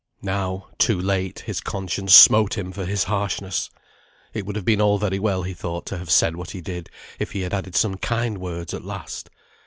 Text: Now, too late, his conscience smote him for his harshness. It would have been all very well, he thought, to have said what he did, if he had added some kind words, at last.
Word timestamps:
Now, 0.23 0.65
too 0.79 0.99
late, 0.99 1.41
his 1.41 1.61
conscience 1.61 2.15
smote 2.15 2.57
him 2.57 2.71
for 2.71 2.85
his 2.85 3.03
harshness. 3.03 3.69
It 4.33 4.47
would 4.47 4.55
have 4.55 4.65
been 4.65 4.81
all 4.81 4.97
very 4.97 5.19
well, 5.19 5.43
he 5.43 5.53
thought, 5.53 5.85
to 5.85 5.99
have 5.99 6.09
said 6.09 6.35
what 6.35 6.49
he 6.49 6.59
did, 6.61 6.89
if 7.19 7.33
he 7.33 7.41
had 7.41 7.53
added 7.53 7.75
some 7.75 7.97
kind 7.97 8.39
words, 8.39 8.73
at 8.73 8.83
last. 8.83 9.29